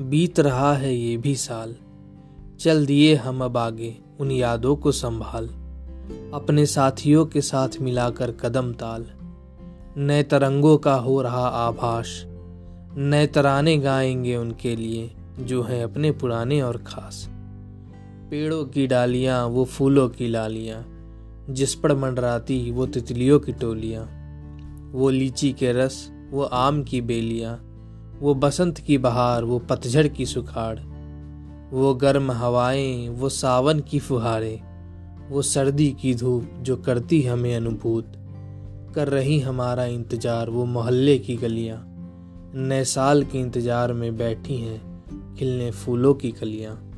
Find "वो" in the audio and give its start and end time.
19.46-19.64, 22.70-22.86, 24.92-25.10, 26.30-26.42, 28.20-28.34, 29.44-29.58, 31.72-31.94, 33.08-33.28, 35.28-35.42, 40.50-40.64